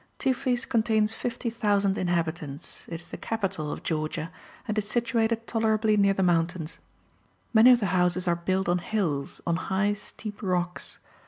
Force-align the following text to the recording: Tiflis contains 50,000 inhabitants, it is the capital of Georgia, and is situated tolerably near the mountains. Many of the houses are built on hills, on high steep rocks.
Tiflis 0.17 0.65
contains 0.65 1.13
50,000 1.13 1.95
inhabitants, 1.95 2.87
it 2.87 2.95
is 2.95 3.11
the 3.11 3.17
capital 3.17 3.71
of 3.71 3.83
Georgia, 3.83 4.31
and 4.67 4.75
is 4.75 4.89
situated 4.89 5.45
tolerably 5.45 5.95
near 5.95 6.15
the 6.15 6.23
mountains. 6.23 6.79
Many 7.53 7.69
of 7.71 7.79
the 7.81 7.85
houses 7.93 8.27
are 8.27 8.35
built 8.35 8.67
on 8.67 8.79
hills, 8.79 9.41
on 9.45 9.57
high 9.69 9.93
steep 9.93 10.41
rocks. 10.41 10.97